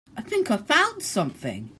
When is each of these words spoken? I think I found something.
I 0.17 0.21
think 0.21 0.49
I 0.51 0.57
found 0.57 1.03
something. 1.03 1.69